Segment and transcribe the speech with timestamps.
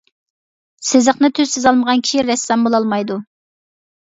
[0.91, 3.19] سىزىقنى تۈز سىزالمىغان كىشى رەسسام بولالمايدۇ.